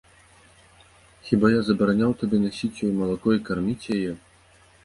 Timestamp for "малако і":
3.03-3.45